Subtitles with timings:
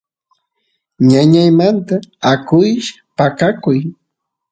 [1.09, 1.95] ñañaymanta
[2.31, 3.79] akush paqakuy